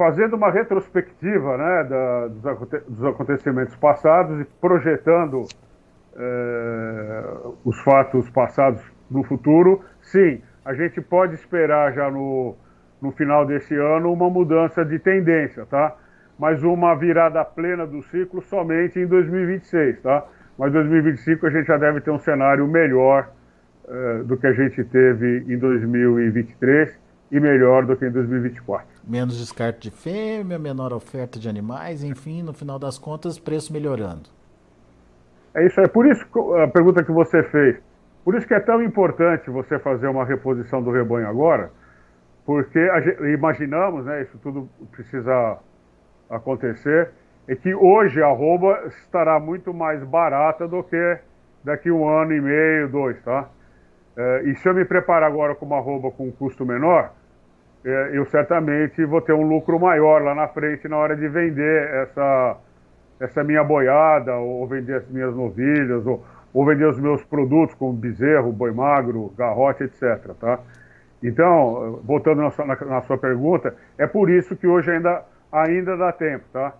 fazendo 0.00 0.34
uma 0.34 0.50
retrospectiva 0.50 1.58
né, 1.58 1.84
da, 1.84 2.28
dos, 2.28 2.70
dos, 2.88 3.04
acontecimentos 3.04 3.76
passados 3.76 4.40
e 4.40 4.46
projetando 4.58 5.44
é, 6.16 7.24
os 7.66 7.78
fatos 7.82 8.30
passados 8.30 8.82
no 9.10 9.22
futuro, 9.22 9.84
sim, 10.00 10.40
a 10.64 10.72
gente 10.72 11.02
pode 11.02 11.34
esperar 11.34 11.92
já 11.92 12.10
no, 12.10 12.56
no 13.02 13.12
final 13.12 13.44
desse 13.44 13.76
ano 13.76 14.10
uma 14.10 14.30
mudança 14.30 14.86
de 14.86 14.98
tendência, 14.98 15.66
tá? 15.66 15.94
Mas 16.38 16.62
uma 16.62 16.94
virada 16.94 17.44
plena 17.44 17.86
do 17.86 18.00
ciclo 18.04 18.40
somente 18.40 18.98
em 18.98 19.06
2026, 19.06 20.00
tá? 20.00 20.26
Mas 20.56 20.72
2025 20.72 21.46
a 21.46 21.50
gente 21.50 21.66
já 21.66 21.76
deve 21.76 22.00
ter 22.00 22.10
um 22.10 22.18
cenário 22.18 22.66
melhor 22.66 23.28
é, 23.86 24.22
do 24.22 24.34
que 24.38 24.46
a 24.46 24.52
gente 24.54 24.82
teve 24.82 25.44
em 25.46 25.58
2023 25.58 26.98
e 27.30 27.38
melhor 27.38 27.86
do 27.86 27.96
que 27.96 28.06
em 28.06 28.10
2024 28.10 29.00
menos 29.10 29.38
descarte 29.38 29.90
de 29.90 29.90
fêmea, 29.90 30.58
menor 30.58 30.92
oferta 30.92 31.38
de 31.38 31.48
animais, 31.48 32.04
enfim, 32.04 32.42
no 32.42 32.52
final 32.52 32.78
das 32.78 32.98
contas, 32.98 33.38
preço 33.38 33.72
melhorando. 33.72 34.28
É 35.54 35.66
isso 35.66 35.80
aí. 35.80 35.88
Por 35.88 36.06
isso 36.06 36.24
a 36.62 36.68
pergunta 36.68 37.02
que 37.02 37.10
você 37.10 37.42
fez. 37.44 37.76
Por 38.24 38.36
isso 38.36 38.46
que 38.46 38.54
é 38.54 38.60
tão 38.60 38.82
importante 38.82 39.50
você 39.50 39.78
fazer 39.78 40.06
uma 40.06 40.24
reposição 40.24 40.82
do 40.82 40.90
rebanho 40.90 41.26
agora, 41.26 41.72
porque 42.46 42.78
imaginamos, 43.34 44.04
né, 44.04 44.22
isso 44.22 44.38
tudo 44.38 44.68
precisa 44.92 45.58
acontecer, 46.28 47.10
é 47.48 47.56
que 47.56 47.74
hoje 47.74 48.22
a 48.22 48.28
arroba 48.28 48.84
estará 48.86 49.40
muito 49.40 49.74
mais 49.74 50.04
barata 50.04 50.68
do 50.68 50.84
que 50.84 51.18
daqui 51.64 51.90
um 51.90 52.08
ano 52.08 52.32
e 52.32 52.40
meio, 52.40 52.88
dois, 52.88 53.20
tá? 53.22 53.48
É, 54.16 54.42
e 54.44 54.54
se 54.56 54.68
eu 54.68 54.74
me 54.74 54.84
preparar 54.84 55.28
agora 55.28 55.54
com 55.54 55.64
uma 55.64 55.78
arroba 55.78 56.10
com 56.10 56.28
um 56.28 56.30
custo 56.30 56.64
menor, 56.64 57.12
eu 57.84 58.26
certamente 58.26 59.04
vou 59.04 59.20
ter 59.20 59.32
um 59.32 59.42
lucro 59.42 59.78
maior 59.80 60.22
lá 60.22 60.34
na 60.34 60.48
frente 60.48 60.86
na 60.86 60.96
hora 60.96 61.16
de 61.16 61.26
vender 61.28 61.88
essa, 61.94 62.56
essa 63.18 63.42
minha 63.42 63.64
boiada, 63.64 64.36
ou 64.36 64.66
vender 64.66 64.96
as 64.96 65.08
minhas 65.08 65.34
novilhas, 65.34 66.06
ou, 66.06 66.22
ou 66.52 66.66
vender 66.66 66.86
os 66.86 66.98
meus 66.98 67.24
produtos 67.24 67.74
como 67.76 67.92
bezerro, 67.92 68.52
boi 68.52 68.72
magro, 68.72 69.32
garrote, 69.36 69.84
etc. 69.84 70.34
Tá? 70.38 70.60
Então, 71.22 72.00
voltando 72.04 72.42
na 72.42 72.50
sua, 72.50 72.66
na, 72.66 72.76
na 72.76 73.02
sua 73.02 73.16
pergunta, 73.16 73.74
é 73.96 74.06
por 74.06 74.28
isso 74.28 74.54
que 74.56 74.66
hoje 74.66 74.90
ainda, 74.90 75.22
ainda 75.50 75.96
dá 75.96 76.12
tempo, 76.12 76.44
tá? 76.52 76.74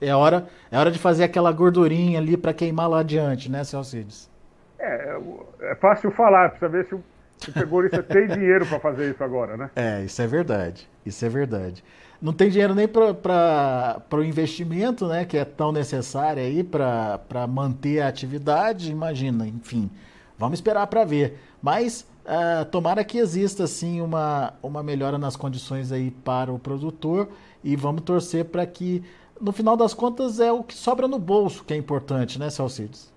É 0.00 0.14
hora, 0.14 0.46
é 0.70 0.78
hora 0.78 0.90
de 0.90 0.98
fazer 0.98 1.24
aquela 1.24 1.50
gordurinha 1.50 2.18
ali 2.18 2.36
para 2.36 2.52
queimar 2.52 2.88
lá 2.88 3.00
adiante, 3.00 3.50
né, 3.50 3.64
Celcides? 3.64 4.30
É, 4.78 5.18
é 5.62 5.74
fácil 5.76 6.10
falar, 6.10 6.50
precisa 6.50 6.68
ver 6.68 6.84
se 6.86 6.94
o 6.94 7.02
o 7.46 7.52
pecuarista 7.52 8.02
tem 8.02 8.26
dinheiro 8.26 8.66
para 8.66 8.80
fazer 8.80 9.10
isso 9.10 9.22
agora, 9.22 9.56
né? 9.56 9.70
É, 9.76 10.02
isso 10.04 10.20
é 10.20 10.26
verdade. 10.26 10.88
Isso 11.04 11.24
é 11.24 11.28
verdade. 11.28 11.84
Não 12.20 12.32
tem 12.32 12.50
dinheiro 12.50 12.74
nem 12.74 12.88
para 12.88 14.02
o 14.12 14.22
investimento, 14.24 15.06
né? 15.06 15.24
Que 15.24 15.38
é 15.38 15.44
tão 15.44 15.70
necessário 15.70 16.42
aí 16.42 16.64
para 16.64 17.46
manter 17.48 18.00
a 18.00 18.08
atividade. 18.08 18.90
Imagina, 18.90 19.46
enfim. 19.46 19.88
Vamos 20.36 20.58
esperar 20.58 20.86
para 20.88 21.04
ver. 21.04 21.38
Mas 21.62 22.06
uh, 22.24 22.64
tomara 22.66 23.04
que 23.04 23.18
exista 23.18 23.66
sim 23.66 24.00
uma, 24.00 24.54
uma 24.62 24.82
melhora 24.82 25.18
nas 25.18 25.36
condições 25.36 25.92
aí 25.92 26.10
para 26.10 26.52
o 26.52 26.58
produtor 26.58 27.28
e 27.62 27.76
vamos 27.76 28.02
torcer 28.02 28.46
para 28.46 28.66
que, 28.66 29.02
no 29.40 29.52
final 29.52 29.76
das 29.76 29.94
contas, 29.94 30.40
é 30.40 30.50
o 30.50 30.62
que 30.62 30.74
sobra 30.74 31.06
no 31.06 31.18
bolso 31.18 31.64
que 31.64 31.74
é 31.74 31.76
importante, 31.76 32.38
né, 32.38 32.50
Celcides? 32.50 33.12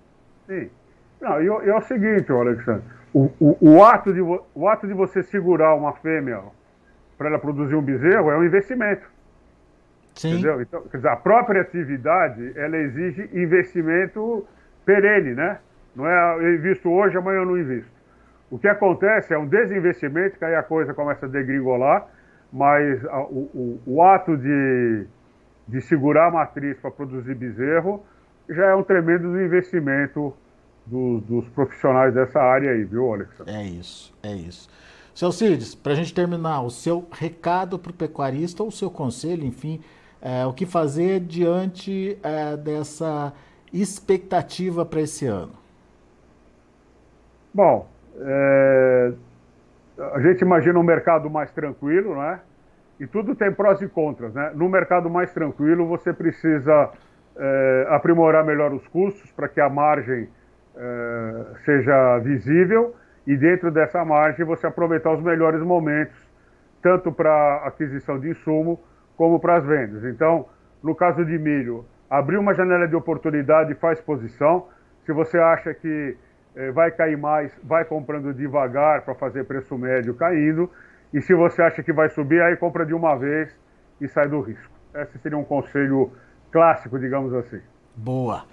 Sim. 0.47 0.69
Não, 1.19 1.41
e, 1.41 1.45
e 1.45 1.69
é 1.69 1.77
o 1.77 1.81
seguinte, 1.81 2.31
Alexandre 2.31 3.00
o, 3.13 3.31
o, 3.39 3.57
o, 3.61 3.83
ato 3.83 4.13
de, 4.13 4.21
o 4.21 4.67
ato 4.67 4.87
de 4.87 4.93
você 4.93 5.23
segurar 5.23 5.75
uma 5.75 5.93
fêmea 5.93 6.41
para 7.17 7.27
ela 7.27 7.39
produzir 7.39 7.75
um 7.75 7.81
bezerro 7.81 8.31
é 8.31 8.37
um 8.37 8.43
investimento. 8.43 9.09
Sim. 10.15 10.33
Entendeu? 10.33 10.61
Então, 10.61 10.81
quer 10.83 10.97
dizer, 10.97 11.09
a 11.09 11.15
própria 11.15 11.61
atividade, 11.61 12.51
ela 12.55 12.77
exige 12.77 13.29
investimento 13.33 14.47
perene, 14.85 15.33
né? 15.33 15.59
Não 15.95 16.07
é 16.07 16.35
eu 16.37 16.55
invisto 16.55 16.89
hoje, 16.89 17.17
amanhã 17.17 17.39
eu 17.39 17.45
não 17.45 17.57
invisto. 17.57 17.91
O 18.49 18.57
que 18.57 18.67
acontece 18.67 19.33
é 19.33 19.37
um 19.37 19.47
desinvestimento, 19.47 20.37
que 20.37 20.45
aí 20.45 20.55
a 20.55 20.63
coisa 20.63 20.93
começa 20.93 21.25
a 21.25 21.29
degringolar, 21.29 22.07
mas 22.51 23.05
a, 23.05 23.21
o, 23.21 23.49
o, 23.53 23.81
o, 23.85 24.03
ato 24.03 24.35
de, 24.35 25.05
de 25.67 25.81
segurar 25.81 26.27
a 26.27 26.31
matriz 26.31 26.77
para 26.79 26.91
produzir 26.91 27.35
bezerro 27.35 28.05
já 28.49 28.65
é 28.67 28.75
um 28.75 28.83
tremendo 28.83 29.41
investimento 29.41 30.33
do, 30.91 31.21
dos 31.21 31.47
profissionais 31.49 32.13
dessa 32.13 32.39
área 32.39 32.71
aí, 32.71 32.83
viu, 32.83 33.13
Alexandre? 33.13 33.53
É 33.53 33.63
isso, 33.63 34.13
é 34.21 34.33
isso. 34.33 34.69
Seu 35.15 35.31
Cides, 35.31 35.73
para 35.73 35.93
a 35.93 35.95
gente 35.95 36.13
terminar, 36.13 36.61
o 36.61 36.69
seu 36.69 37.07
recado 37.11 37.79
para 37.79 37.91
o 37.91 37.93
pecuarista, 37.93 38.61
ou 38.61 38.69
o 38.69 38.71
seu 38.71 38.91
conselho, 38.91 39.45
enfim, 39.45 39.81
é, 40.21 40.45
o 40.45 40.53
que 40.53 40.65
fazer 40.65 41.21
diante 41.21 42.17
é, 42.21 42.57
dessa 42.57 43.33
expectativa 43.73 44.85
para 44.85 45.01
esse 45.01 45.25
ano? 45.25 45.53
Bom, 47.53 47.87
é, 48.19 49.13
a 50.13 50.19
gente 50.19 50.41
imagina 50.41 50.77
um 50.77 50.83
mercado 50.83 51.29
mais 51.29 51.51
tranquilo, 51.51 52.15
né? 52.15 52.41
E 52.99 53.07
tudo 53.07 53.33
tem 53.33 53.51
prós 53.51 53.81
e 53.81 53.87
contras, 53.87 54.33
né? 54.33 54.51
No 54.53 54.69
mercado 54.69 55.09
mais 55.09 55.33
tranquilo, 55.33 55.87
você 55.87 56.13
precisa 56.13 56.91
é, 57.37 57.87
aprimorar 57.89 58.45
melhor 58.45 58.73
os 58.73 58.85
custos 58.87 59.31
para 59.31 59.47
que 59.47 59.59
a 59.59 59.69
margem 59.69 60.29
é, 60.75 61.45
seja 61.65 62.19
visível 62.19 62.95
e 63.25 63.35
dentro 63.37 63.71
dessa 63.71 64.03
margem 64.03 64.45
você 64.45 64.67
aproveitar 64.67 65.13
os 65.13 65.21
melhores 65.21 65.61
momentos, 65.61 66.17
tanto 66.81 67.11
para 67.11 67.63
aquisição 67.65 68.19
de 68.19 68.29
insumo 68.29 68.79
como 69.15 69.39
para 69.39 69.57
as 69.57 69.65
vendas. 69.65 70.03
Então, 70.05 70.47
no 70.81 70.95
caso 70.95 71.23
de 71.23 71.37
milho, 71.37 71.85
abrir 72.09 72.37
uma 72.37 72.53
janela 72.53 72.87
de 72.87 72.95
oportunidade 72.95 73.73
e 73.73 73.75
faz 73.75 74.01
posição. 74.01 74.67
Se 75.05 75.13
você 75.13 75.37
acha 75.37 75.73
que 75.73 76.17
eh, 76.55 76.71
vai 76.71 76.91
cair 76.91 77.17
mais, 77.17 77.55
vai 77.63 77.85
comprando 77.85 78.33
devagar 78.33 79.01
para 79.03 79.13
fazer 79.15 79.45
preço 79.45 79.77
médio 79.77 80.13
caindo. 80.15 80.69
E 81.13 81.21
se 81.21 81.33
você 81.33 81.61
acha 81.61 81.83
que 81.83 81.93
vai 81.93 82.09
subir, 82.09 82.41
aí 82.41 82.55
compra 82.55 82.85
de 82.85 82.93
uma 82.93 83.15
vez 83.15 83.55
e 83.99 84.07
sai 84.07 84.27
do 84.27 84.41
risco. 84.41 84.73
Esse 84.95 85.17
seria 85.19 85.37
um 85.37 85.43
conselho 85.43 86.11
clássico, 86.51 86.97
digamos 86.99 87.33
assim. 87.33 87.61
Boa. 87.95 88.43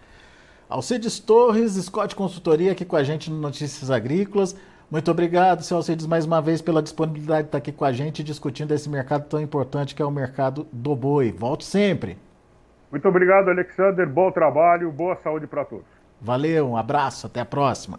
Alcides 0.69 1.19
Torres, 1.19 1.73
Scott 1.83 2.15
Consultoria, 2.15 2.73
aqui 2.73 2.85
com 2.85 2.95
a 2.95 3.03
gente 3.03 3.31
no 3.31 3.39
Notícias 3.39 3.91
Agrícolas. 3.91 4.55
Muito 4.91 5.11
obrigado, 5.11 5.63
seu 5.63 5.79
Alcides, 5.79 6.07
mais 6.07 6.27
uma 6.27 6.43
vez 6.43 6.61
pela 6.61 6.83
disponibilidade 6.83 7.45
de 7.45 7.49
estar 7.49 7.59
aqui 7.59 7.73
com 7.73 7.87
a 7.87 7.93
gente 7.93 8.23
discutindo 8.23 8.73
esse 8.73 8.87
mercado 8.87 9.27
tão 9.27 9.41
importante 9.41 9.95
que 9.95 10.03
é 10.03 10.05
o 10.05 10.11
mercado 10.11 10.67
do 10.71 10.95
boi. 10.95 11.33
Volte 11.33 11.65
sempre. 11.65 12.19
Muito 12.91 13.09
obrigado, 13.09 13.49
Alexander. 13.49 14.07
Bom 14.07 14.31
trabalho, 14.31 14.93
boa 14.93 15.17
saúde 15.17 15.47
para 15.47 15.65
todos. 15.65 15.87
Valeu, 16.21 16.69
um 16.69 16.77
abraço, 16.77 17.27
até 17.27 17.41
a 17.41 17.47
próxima. 17.47 17.99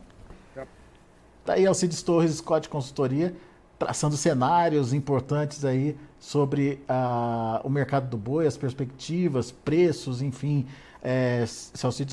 Tá 1.43 1.53
aí 1.53 1.65
Alcides 1.65 2.03
Torres, 2.03 2.35
Scott 2.35 2.69
Consultoria, 2.69 3.33
traçando 3.79 4.15
cenários 4.15 4.93
importantes 4.93 5.65
aí 5.65 5.97
sobre 6.19 6.83
uh, 6.87 7.65
o 7.65 7.69
mercado 7.69 8.07
do 8.07 8.17
boi, 8.17 8.45
as 8.45 8.57
perspectivas, 8.57 9.49
preços, 9.51 10.21
enfim. 10.21 10.67
É, 11.01 11.45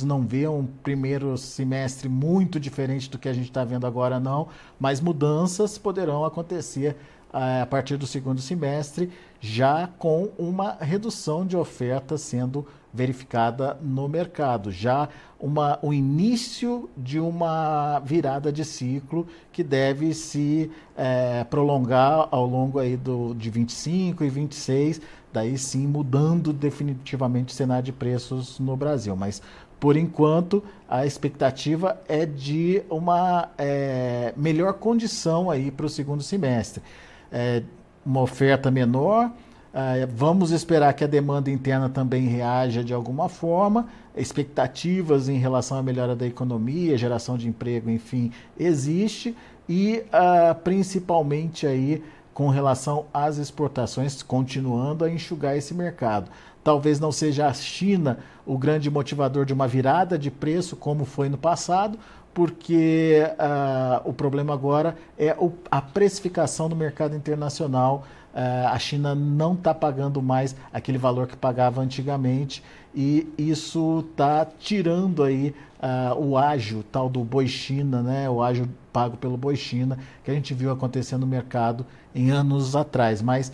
não 0.05 0.23
vê 0.23 0.47
um 0.47 0.65
primeiro 0.65 1.37
semestre 1.37 2.09
muito 2.09 2.61
diferente 2.61 3.11
do 3.11 3.19
que 3.19 3.29
a 3.29 3.33
gente 3.33 3.47
está 3.47 3.65
vendo 3.65 3.87
agora, 3.87 4.21
não, 4.21 4.49
mas 4.79 5.01
mudanças 5.01 5.77
poderão 5.77 6.25
acontecer 6.25 6.97
uh, 7.33 7.63
a 7.63 7.67
partir 7.67 7.97
do 7.97 8.07
segundo 8.07 8.41
semestre 8.41 9.11
já 9.41 9.89
com 9.99 10.31
uma 10.39 10.77
redução 10.81 11.47
de 11.47 11.57
oferta 11.57 12.17
sendo 12.17 12.67
verificada 12.93 13.77
no 13.83 14.09
mercado, 14.09 14.73
já 14.73 15.09
uma, 15.39 15.79
o 15.83 15.93
início 15.93 16.89
de 16.97 17.21
uma 17.21 17.99
virada 18.01 18.51
de 18.51 18.65
ciclo 18.65 19.27
que 19.53 19.63
deve 19.63 20.15
se 20.15 20.71
é, 20.97 21.45
prolongar 21.45 22.27
ao 22.31 22.47
longo 22.47 22.79
aí 22.79 22.97
do, 22.97 23.35
de 23.35 23.51
25 23.51 24.25
e 24.25 24.31
26, 24.31 25.01
daí 25.37 25.59
sim 25.59 25.87
mudando 25.87 26.51
definitivamente 26.51 27.53
o 27.53 27.57
cenário 27.57 27.85
de 27.85 27.93
preços 27.93 28.59
no 28.59 28.75
Brasil. 28.75 29.15
Mas 29.15 29.43
por 29.79 29.95
enquanto 29.95 30.65
a 30.89 31.05
expectativa 31.05 32.01
é 32.09 32.25
de 32.25 32.83
uma 32.89 33.51
é, 33.59 34.33
melhor 34.35 34.73
condição 34.73 35.51
aí 35.51 35.71
para 35.71 35.85
o 35.85 35.89
segundo 35.91 36.23
semestre. 36.23 36.83
É, 37.31 37.63
uma 38.05 38.23
oferta 38.23 38.71
menor. 38.71 39.27
Uh, 39.27 40.09
vamos 40.15 40.53
esperar 40.53 40.95
que 40.95 41.05
a 41.05 41.07
demanda 41.07 41.51
interna 41.51 41.91
também 41.91 42.27
reaja 42.27 42.83
de 42.83 42.95
alguma 42.95 43.29
forma. 43.29 43.89
Expectativas 44.17 45.29
em 45.29 45.37
relação 45.37 45.77
à 45.77 45.83
melhora 45.83 46.17
da 46.17 46.27
economia, 46.27 46.97
geração 46.97 47.37
de 47.37 47.47
emprego, 47.47 47.91
enfim, 47.91 48.33
existe. 48.59 49.37
E 49.69 50.03
uh, 50.07 50.55
principalmente 50.55 51.67
aí 51.67 52.03
com 52.37 52.51
relação 52.51 53.07
às 53.15 53.39
exportações, 53.39 54.23
continuando 54.23 55.07
a 55.07 55.11
enxugar 55.11 55.57
esse 55.57 55.73
mercado. 55.73 56.31
Talvez 56.63 57.01
não 57.01 57.11
seja 57.11 57.47
a 57.47 57.55
China 57.55 58.19
o 58.45 58.59
grande 58.59 58.91
motivador 58.91 59.47
de 59.47 59.55
uma 59.55 59.67
virada 59.67 60.19
de 60.19 60.31
preço, 60.31 60.77
como 60.77 61.07
foi 61.07 61.31
no 61.31 61.39
passado, 61.39 61.99
porque 62.35 63.23
uh, 63.39 64.07
o 64.07 64.13
problema 64.13 64.53
agora 64.53 64.99
é 65.19 65.35
o, 65.39 65.51
a 65.71 65.81
precificação 65.81 66.69
no 66.69 66.77
mercado 66.77 67.17
internacional. 67.17 68.05
Uh, 68.37 68.69
a 68.69 68.79
China 68.79 69.15
não 69.15 69.55
está 69.55 69.73
pagando 69.73 70.21
mais 70.21 70.55
aquele 70.71 70.99
valor 70.99 71.27
que 71.27 71.35
pagava 71.35 71.81
antigamente 71.81 72.63
e 72.95 73.27
isso 73.39 74.05
está 74.11 74.45
tirando 74.45 75.23
aí 75.23 75.55
uh, 75.81 76.23
o 76.23 76.37
ágio 76.37 76.83
tal 76.83 77.09
do 77.09 77.25
boi 77.25 77.49
China, 77.49 78.03
né? 78.03 78.29
o 78.29 78.43
ágio 78.43 78.69
pago 78.93 79.17
pelo 79.17 79.39
boi 79.39 79.57
China, 79.57 79.99
que 80.23 80.31
a 80.31 80.35
gente 80.35 80.53
viu 80.53 80.71
acontecer 80.71 81.17
no 81.17 81.27
mercado 81.27 81.87
em 82.15 82.31
anos 82.31 82.77
atrás. 82.77 83.23
Mas, 83.23 83.51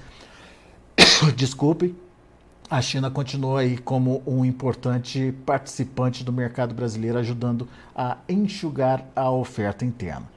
desculpe, 1.37 1.95
a 2.69 2.81
China 2.81 3.09
continua 3.09 3.61
aí 3.61 3.79
como 3.79 4.21
um 4.27 4.45
importante 4.45 5.33
participante 5.45 6.25
do 6.25 6.33
mercado 6.33 6.75
brasileiro, 6.75 7.19
ajudando 7.19 7.69
a 7.95 8.17
enxugar 8.29 9.05
a 9.15 9.31
oferta 9.31 9.85
interna. 9.85 10.32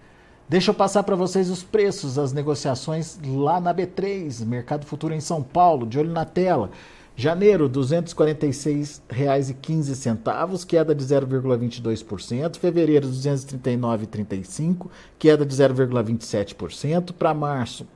Deixa 0.47 0.69
eu 0.69 0.75
passar 0.75 1.01
para 1.01 1.15
vocês 1.15 1.49
os 1.49 1.63
preços 1.63 2.13
das 2.15 2.31
negociações 2.31 3.17
lá 3.25 3.59
na 3.59 3.73
B3, 3.73 4.45
Mercado 4.45 4.85
Futuro 4.85 5.11
em 5.11 5.19
São 5.19 5.41
Paulo, 5.41 5.87
de 5.87 5.97
olho 5.97 6.11
na 6.11 6.23
tela. 6.23 6.69
Janeiro, 7.15 7.65
R$ 7.65 7.73
246,15, 7.73 10.65
queda 10.67 10.93
de 10.93 11.03
0,22%. 11.03 12.57
Fevereiro, 12.57 13.07
R$ 13.07 13.13
239,35, 13.13 14.87
queda 15.17 15.43
de 15.43 15.55
0,27%. 15.55 17.11
Para 17.13 17.33
março, 17.33 17.87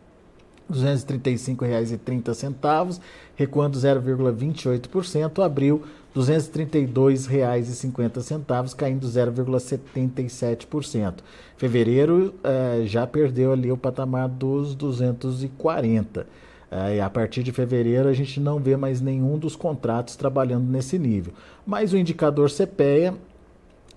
R$ 0.68 0.76
235,30, 0.76 3.00
recuando 3.36 3.78
0,28%. 3.78 5.46
Abril, 5.46 5.84
R$ 5.84 5.90
232,50, 6.16 8.76
caindo 8.76 9.08
0,77%. 9.08 11.16
Fevereiro 11.56 12.34
eh, 12.44 12.82
já 12.86 13.06
perdeu 13.06 13.54
ali 13.54 13.72
o 13.72 13.78
patamar 13.78 14.28
dos 14.28 14.74
240. 14.76 16.26
Eh, 16.72 17.02
a 17.02 17.10
partir 17.10 17.44
de 17.44 17.52
fevereiro 17.52 18.10
a 18.10 18.14
gente 18.14 18.40
não 18.40 18.60
vê 18.60 18.76
mais 18.76 19.00
nenhum 19.02 19.38
dos 19.38 19.56
contratos 19.56 20.16
trabalhando 20.16 20.68
nesse 20.70 20.98
nível. 20.98 21.34
Mas 21.66 21.94
o 21.94 21.98
indicador 21.98 22.50
CPEA 22.50 23.14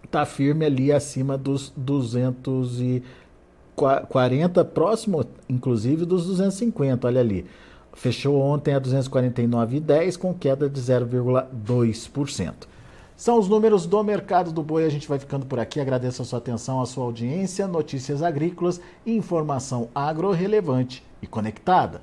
está 0.05 0.27
firme 0.27 0.67
ali 0.67 0.93
acima 0.93 1.39
dos 1.39 1.73
240 1.77 3.23
40, 3.75 4.63
próximo 4.67 5.25
inclusive 5.49 6.05
dos 6.05 6.27
250, 6.27 7.07
olha 7.07 7.21
ali. 7.21 7.47
Fechou 7.95 8.41
ontem 8.41 8.75
a 8.75 8.81
249,10 8.81 10.17
com 10.17 10.35
queda 10.35 10.69
de 10.69 10.81
0,2%. 10.81 12.55
São 13.17 13.39
os 13.39 13.49
números 13.49 13.87
do 13.87 14.03
mercado 14.03 14.51
do 14.51 14.63
boi. 14.63 14.85
A 14.85 14.89
gente 14.89 15.09
vai 15.09 15.19
ficando 15.19 15.47
por 15.47 15.61
aqui. 15.61 15.81
Agradeço 15.81 16.23
a 16.23 16.25
sua 16.25 16.39
atenção, 16.39 16.81
a 16.81 16.87
sua 16.87 17.05
audiência. 17.05 17.69
Notícias 17.69 18.23
agrícolas, 18.23 18.81
informação 19.07 19.89
agro 19.95 20.31
relevante 20.33 21.05
e 21.21 21.27
conectada. 21.27 22.03